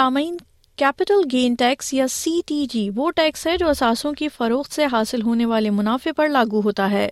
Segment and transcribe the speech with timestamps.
[0.00, 0.36] سامعین
[0.78, 4.84] capital gain tax یا C T G وہ ٹیکس ہے جو اثاثوں کی فروخت سے
[4.92, 7.08] حاصل ہونے والے منافع پر لاگو ہوتا ہے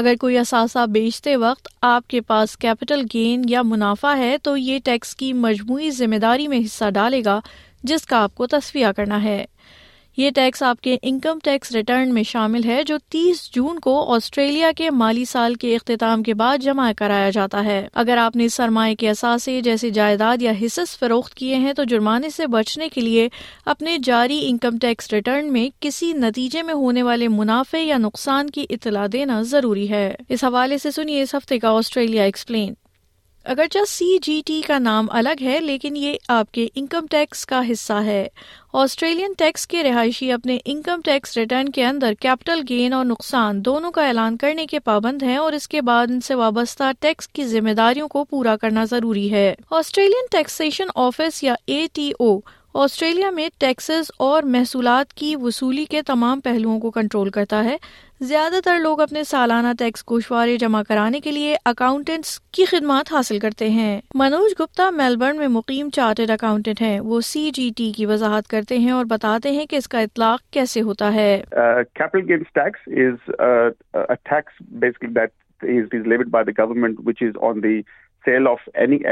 [0.00, 4.78] اگر کوئی اثاثہ بیچتے وقت آپ کے پاس کیپٹل گین یا منافع ہے تو یہ
[4.84, 7.38] ٹیکس کی مجموعی ذمہ داری میں حصہ ڈالے گا
[7.90, 9.44] جس کا آپ کو تصویہ کرنا ہے
[10.20, 14.70] یہ ٹیکس آپ کے انکم ٹیکس ریٹرن میں شامل ہے جو تیس جون کو آسٹریلیا
[14.76, 18.94] کے مالی سال کے اختتام کے بعد جمع کرایا جاتا ہے اگر آپ نے سرمایہ
[19.00, 23.28] کے اثاثے جیسے جائیداد یا حصص فروخت کیے ہیں تو جرمانے سے بچنے کے لیے
[23.74, 28.66] اپنے جاری انکم ٹیکس ریٹرن میں کسی نتیجے میں ہونے والے منافع یا نقصان کی
[28.76, 32.72] اطلاع دینا ضروری ہے اس حوالے سے سنیے اس ہفتے کا آسٹریلیا ایکسپلین
[33.50, 37.60] اگرچہ سی جی ٹی کا نام الگ ہے لیکن یہ آپ کے انکم ٹیکس کا
[37.70, 38.26] حصہ ہے
[38.82, 43.90] آسٹریلین ٹیکس کے رہائشی اپنے انکم ٹیکس ریٹرن کے اندر کیپٹل گین اور نقصان دونوں
[43.96, 47.44] کا اعلان کرنے کے پابند ہیں اور اس کے بعد ان سے وابستہ ٹیکس کی
[47.56, 52.32] ذمہ داریوں کو پورا کرنا ضروری ہے آسٹریلین ٹیکسیشن آفس یا اے ٹی او
[52.78, 57.76] آسٹریلیا میں ٹیکسز اور محصولات کی وصولی کے تمام پہلوؤں کو کنٹرول کرتا ہے
[58.30, 63.38] زیادہ تر لوگ اپنے سالانہ ٹیکس گوشوارے جمع کرانے کے لیے اکاؤنٹنٹس کی خدمات حاصل
[63.44, 68.04] کرتے ہیں منوج گپتا میلبرن میں مقیم چارٹرڈ اکاؤنٹینٹ ہیں وہ سی جی ٹی کی
[68.06, 71.82] وضاحت کرتے ہیں اور بتاتے ہیں کہ اس کا اطلاق کیسے ہوتا ہے uh,
[78.24, 79.06] سی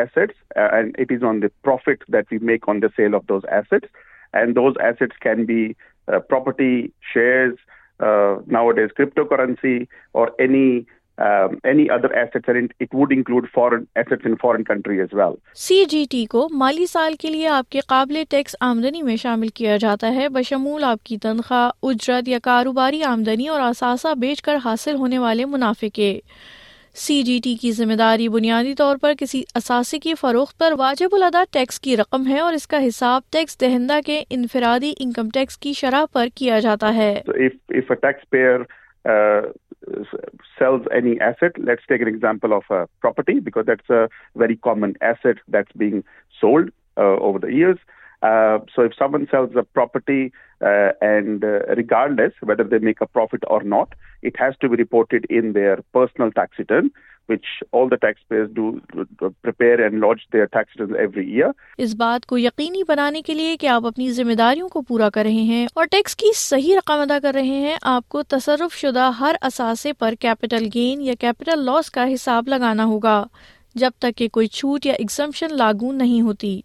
[15.85, 19.77] جی ٹی کو مالی سال کے لیے آپ کے قابل ٹیکس آمدنی میں شامل کیا
[19.87, 24.95] جاتا ہے بشمول آپ کی تنخواہ اجرت یا کاروباری آمدنی اور اثاثہ بیچ کر حاصل
[25.05, 26.17] ہونے والے منافع کے
[27.01, 31.11] سی جی ٹی کی ذمہ داری بنیادی طور پر کسی اثاثے کی فروخت پر واجب
[31.15, 35.59] الادا ٹیکس کی رقم ہے اور اس کا حساب ٹیکس دہندہ کے انفرادی انکم ٹیکس
[35.59, 37.21] کی شرح پر کیا جاتا ہے
[48.21, 49.47] اس بات
[62.27, 65.67] کو یقینی بنانے کے لیے کہ آپ اپنی ذمہ داریوں کو پورا کر رہے ہیں
[65.75, 69.93] اور ٹیکس کی صحیح رقم ادا کر رہے ہیں آپ کو تصرف شدہ ہر اثاثے
[69.99, 73.23] پر کیپٹل گین یا کیپیٹل لاس کا حساب لگانا ہوگا
[73.81, 76.61] جب تک کہ کوئی چھوٹ یا ایگزمپشن لاگو نہیں ہوتی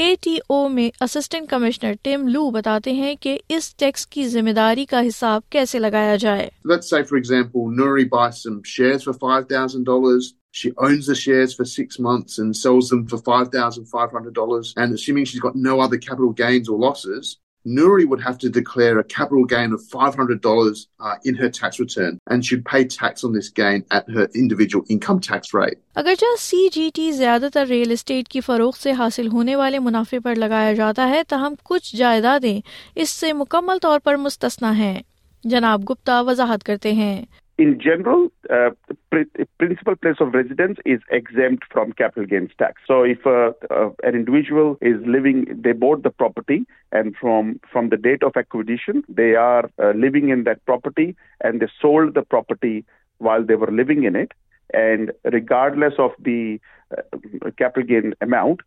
[0.00, 4.50] اے ٹی او میں اسسٹنٹ کمشنر ٹیم لو بتاتے ہیں کہ اس ٹیکس کی ذمہ
[4.56, 8.40] داری کا حساب کیسے لگایا جائے Let's say for for for for example Nuri buys
[8.46, 14.84] some shares shares She owns the six months and And sells them $5,500.
[14.98, 17.32] assuming she's got no other capital gains or losses,
[17.66, 22.18] Nuri would have to declare a capital gain of $500 uh, in her tax return
[22.26, 25.78] and she'd pay tax on this gain at her individual income tax rate.
[26.00, 30.18] اگرچہ سی G T زیادہ تر real estate کی فروخت سے حاصل ہونے والے منافع
[30.24, 32.58] پر لگایا جاتا ہے تاہم کچھ جائیدادیں
[33.02, 34.98] اس سے مکمل طور پر مستثنا ہیں
[35.54, 37.20] جناب گپتا وضاحت کرتے ہیں
[37.56, 38.74] In general, the
[39.12, 42.82] uh, principal place of residence is exempt from capital gains tax.
[42.84, 47.96] So if uh, uh, an individual is living, they bought the property, and from the
[47.96, 52.84] date of acquisition, they are living in that property, and they sold the property
[53.18, 54.32] while they were living in it.
[54.72, 56.58] And regardless of the
[57.56, 58.62] capital gain amount,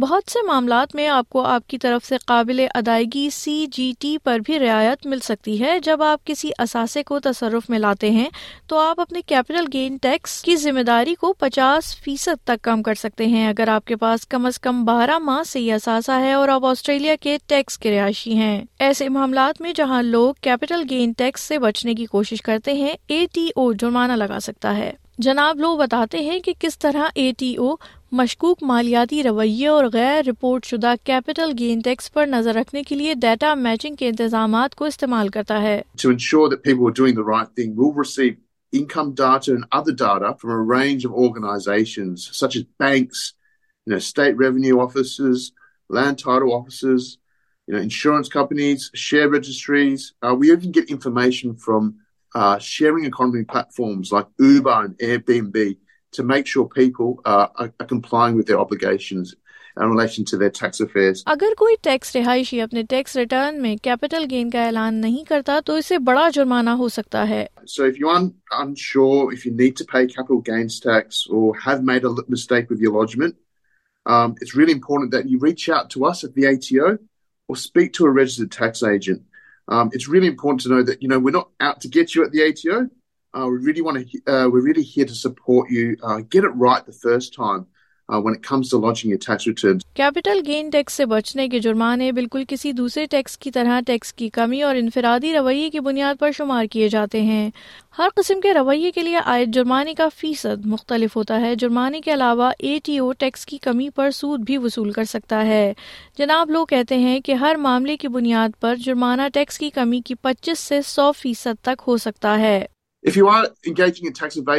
[0.00, 4.16] بہت سے معاملات میں آپ کو آپ کی طرف سے قابل ادائیگی سی جی ٹی
[4.24, 8.28] پر بھی رعایت مل سکتی ہے جب آپ کسی اثاثے کو تصرف میں لاتے ہیں
[8.68, 12.94] تو آپ اپنے کیپٹل گین ٹیکس کی ذمہ داری کو پچاس فیصد تک کم کر
[13.04, 16.32] سکتے ہیں اگر آپ کے پاس کم از کم بارہ ماہ سے یہ اثاثہ ہے
[16.32, 21.12] اور آپ آسٹریلیا کے ٹیکس کے رہائشی ہیں ایسے معاملات میں جہاں لوگ کیپٹل گین
[21.18, 24.90] ٹیکس سے بچنے کی کوشش کرتے ہیں اے ٹی او جرمانہ لگا سکتا ہے
[25.24, 27.68] جناب لو بتاتے ہیں کہ کس طرح اے ٹی او
[28.18, 33.14] مشکوک مالیاتی رویے اور غیر رپورٹ شدہ کیپٹل گین ٹیکس پر نظر رکھنے کے لیے
[33.22, 35.94] ڈیٹا میچنگ کے انتظامات کو استعمال کرتا ہے
[38.76, 41.44] income data data and other from from a range of
[42.38, 48.88] such as banks, you you know, know, state revenue offices, offices, land title insurance companies,
[49.04, 50.06] share registries.
[50.26, 51.54] Uh, we even get information
[52.36, 55.78] uh, sharing economy platforms like Uber and Airbnb
[56.12, 59.34] to make sure people uh, are, are complying with their obligations
[61.26, 65.74] اگر کوئی tax رہائشی اپنے tax return میں capital gain کا اعلان نہیں کرتا تو
[65.80, 67.44] اسے بڑا جرمانہ ہو سکتا ہے.
[67.74, 68.22] So if you are
[68.60, 72.86] unsure if you need to pay capital gains tax or have made a mistake with
[72.86, 73.34] your lodgement
[74.14, 76.88] um, it's really important that you reach out to us at the ATO
[77.48, 79.22] or speak to a registered tax agent.
[79.68, 82.24] Um, it's really important to know that, you know, we're not out to get you
[82.24, 82.88] at the ATO.
[83.34, 86.48] Uh, we really want to, uh, we're really here to support you, uh, get it
[86.50, 87.66] right the first time.
[89.94, 94.28] Capital gain tax سے بچنے کے جرمانے بالکل کسی دوسرے tax کی طرح tax کی
[94.32, 97.50] کمی اور انفرادی رویے کی بنیاد پر شمار کیے جاتے ہیں
[97.98, 102.12] ہر قسم کے رویے کے لیے آئے جرمانے کا فیصد مختلف ہوتا ہے جرمانے کے
[102.14, 105.72] علاوہ اے ٹی او ٹیکس کی کمی پر سود بھی وصول کر سکتا ہے
[106.18, 110.14] جناب لوگ کہتے ہیں کہ ہر معاملے کی بنیاد پر جرمانہ ٹیکس کی کمی کی
[110.22, 112.64] پچیس سے سو فیصد تک ہو سکتا ہے
[113.06, 114.54] یہ نوٹ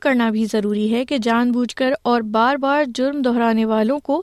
[0.00, 4.22] کرنا بھی ضروری ہے کہ جان بوجھ کر اور بار بار جرم دہرانے والوں کو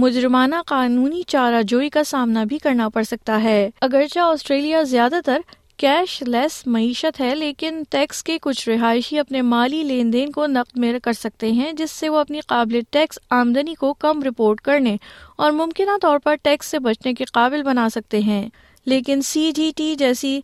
[0.00, 3.56] مجرمانہ قانونی چارہ جوئی کا سامنا بھی کرنا پڑ سکتا ہے
[3.86, 5.38] اگرچہ آسٹریلیا زیادہ تر
[5.82, 10.78] کیش لیس معیشت ہے لیکن ٹیکس کے کچھ رہائشی اپنے مالی لین دین کو نقد
[10.84, 14.96] میں کر سکتے ہیں جس سے وہ اپنی قابل ٹیکس آمدنی کو کم رپورٹ کرنے
[15.44, 18.42] اور ممکنہ طور پر ٹیکس سے بچنے کے قابل بنا سکتے ہیں
[18.94, 20.38] لیکن سی ڈی ٹی جیسی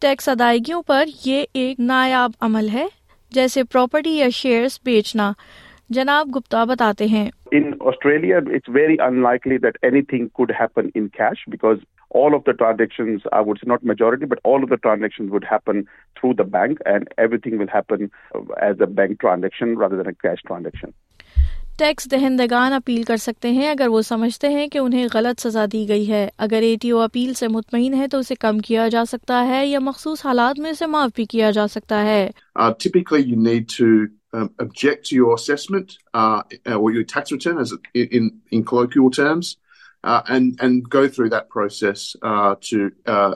[0.00, 2.86] ٹیکس ادائیگیوں پر یہ ایک نایاب عمل ہے
[3.34, 5.32] جیسے پراپرٹی یا شیئرز بیچنا
[5.94, 9.76] جناب گپتا بتاتے ہیں in Australia it's very unlikely that
[10.12, 11.76] anything could happen in cash because
[12.22, 15.82] all of the transaction I would not majority but all of the transaction would happen
[15.82, 17.08] through the bank and
[17.48, 18.02] everything will happen
[18.66, 20.90] as a bank transaction rather than a cash transaction
[21.78, 25.86] tax دہندگان appeal کر سکتے ہیں اگر وہ سمجھتے ہیں کہ انہیں غلط سزا دی
[25.88, 29.04] گئی ہے اگر اے ٹی او اپیل سے مطمئن ہے تو اسے کم کیا جا
[29.10, 32.28] سکتا ہے یا مخصوص حالات میں اسے معاف بھی کیا جا سکتا ہے
[34.38, 36.42] um, object to your assessment uh,
[36.82, 39.56] or your tax return, as in in colloquial terms,
[40.04, 43.34] uh, and and go through that process uh, to uh,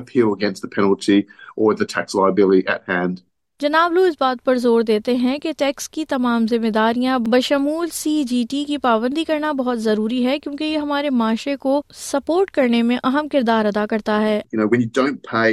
[0.00, 1.18] appeal against the penalty
[1.56, 3.20] or the tax liability at hand.
[3.62, 7.88] جناب لو اس بات پر زور دیتے ہیں کہ tax کی تمام ذمہ داریاں بشمول
[7.92, 12.50] سی جی ٹی کی پابندی کرنا بہت ضروری ہے کیونکہ یہ ہمارے معاشرے کو سپورٹ
[12.56, 15.50] کرنے میں اہم کردار ادا کرتا ہے you know, when you don't pay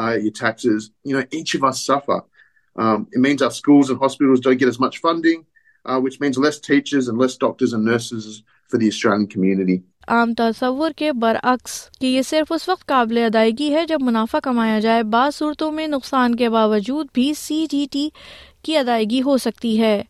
[0.00, 2.20] uh, your taxes, you know, each of us suffer.
[2.78, 5.44] Um, it means our schools and hospitals don't get as much funding,
[5.84, 9.82] uh, which means less teachers and less doctors and nurses for the Australian community.
[10.08, 14.78] عام تصور کے برعکس کہ یہ صرف اس وقت قابل ادائیگی ہے جب منافع کمایا
[14.80, 18.08] جائے بعض صورتوں میں نقصان کے باوجود بھی سی جی ٹی
[18.64, 20.02] کی ادائیگی ہو سکتی ہے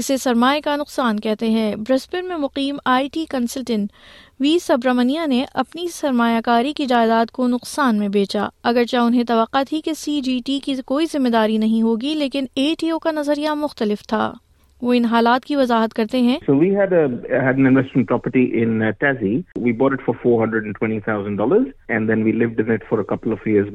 [0.00, 3.92] اسے سرمایہ کا نقصان کہتے ہیں برسبن میں مقیم آئی ٹی کنسلٹنٹ
[4.40, 9.62] وی سبرمنیا نے اپنی سرمایہ کاری کی جائیداد کو نقصان میں بیچا اگرچہ انہیں توقع
[9.68, 12.98] تھی کہ سی جی ٹی کی کوئی ذمہ داری نہیں ہوگی لیکن اے ٹی او
[13.06, 14.32] کا نظریہ مختلف تھا
[14.84, 16.92] وہ ان حالات کی وضاحت کرتے ہیں so we'd
[17.32, 19.04] investment property in it
[20.08, 23.68] for four hundred four apple offers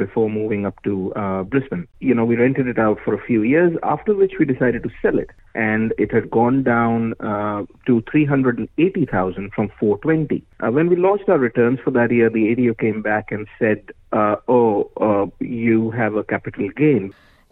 [1.80, 5.32] upon we rent it out for few year after which we decide to sell it
[5.64, 7.02] and it had gone down
[8.32, 10.22] hundred eighty from four when
[10.76, 11.78] we launch returns
[13.60, 13.80] set
[15.40, 17.04] you have a capital game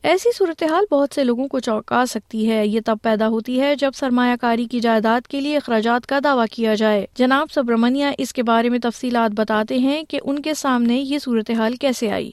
[0.03, 3.91] ایسی صورتحال بہت سے لوگوں کو چوکا سکتی ہے یہ تب پیدا ہوتی ہے جب
[3.95, 8.43] سرمایہ کاری کی جائیداد کے لیے اخراجات کا دعویٰ کیا جائے جناب سبرمنیہ اس کے
[8.49, 12.29] بارے میں تفصیلات بتاتے ہیں کہ ان کے سامنے یہ صورتحال کیسے آئی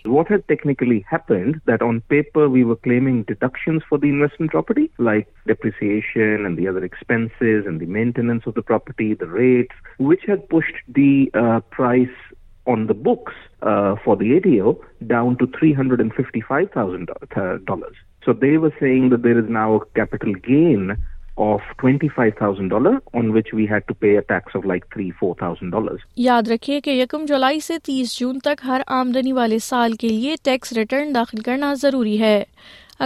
[11.77, 12.33] price
[12.67, 14.73] on the books uh, for the ATO
[15.07, 17.95] down to $355,000.
[18.25, 20.97] So they were saying that there is now a capital gain
[21.37, 25.99] of $25,000 on which we had to pay a tax of like $3,000-$4,000.
[26.17, 30.35] یاد رکھئے کہ یکم جولائی سے 30 جون تک ہر آمدنی والے سال کے لیے
[30.45, 32.43] ٹیکس ریٹرن داخل کرنا ضروری ہے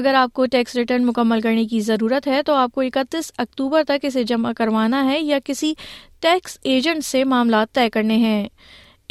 [0.00, 3.82] اگر آپ کو ٹیکس ریٹرن مکمل کرنے کی ضرورت ہے تو آپ کو اکتیس اکتوبر
[3.88, 5.70] تک اسے جمع کروانا ہے یا کسی
[6.22, 8.44] ٹیکس ایجنٹ سے معاملات طے کرنے ہیں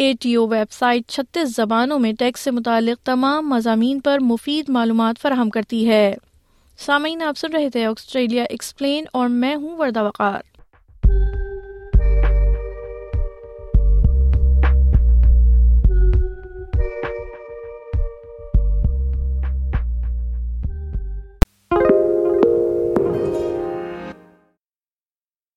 [0.01, 4.69] A T O website چھتیس زبانوں میں ٹیکس سے متعلق تمام مضامین پر مفید
[4.75, 6.03] معلومات فراہم کرتی ہے
[6.85, 10.56] سامعین آپ سن رہے تھے آسٹریلیا ایکسپلین اور میں ہوں وردہ وقار